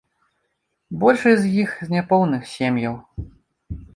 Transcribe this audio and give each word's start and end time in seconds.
Большасць 1.03 1.43
з 1.43 1.51
іх 1.65 1.75
з 1.85 1.95
няпоўных 1.97 2.49
сем'яў. 2.55 2.95